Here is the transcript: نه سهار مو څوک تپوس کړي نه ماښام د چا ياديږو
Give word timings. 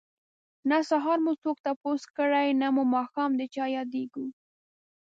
نه 0.69 0.77
سهار 0.89 1.17
مو 1.25 1.33
څوک 1.43 1.57
تپوس 1.65 2.01
کړي 2.17 2.47
نه 2.61 2.67
ماښام 2.95 3.31
د 3.39 3.41
چا 3.53 3.65
ياديږو 3.77 4.25